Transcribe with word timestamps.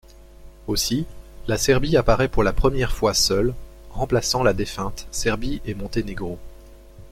Aussi 0.65 1.05
la 1.47 1.59
Serbie 1.59 1.95
apparait 1.95 2.27
pour 2.27 2.41
la 2.41 2.53
première 2.53 2.91
fois 2.91 3.13
seule, 3.13 3.53
remplaçant 3.91 4.41
la 4.41 4.53
défunte 4.53 5.05
Serbie-et-Monténégro. 5.11 6.39